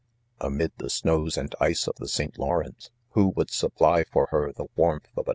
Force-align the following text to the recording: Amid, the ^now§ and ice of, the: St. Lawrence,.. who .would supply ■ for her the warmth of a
Amid, 0.39 0.71
the 0.79 0.87
^now§ 0.87 1.37
and 1.37 1.53
ice 1.59 1.87
of, 1.87 1.93
the: 1.97 2.07
St. 2.07 2.39
Lawrence,.. 2.39 2.89
who 3.11 3.27
.would 3.37 3.51
supply 3.51 4.01
■ 4.03 4.07
for 4.07 4.29
her 4.31 4.51
the 4.51 4.65
warmth 4.75 5.09
of 5.15 5.27
a 5.27 5.29